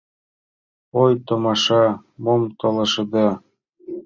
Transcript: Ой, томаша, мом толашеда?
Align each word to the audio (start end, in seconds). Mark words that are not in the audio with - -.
Ой, 1.01 1.13
томаша, 1.27 1.83
мом 2.23 2.41
толашеда? 2.59 3.27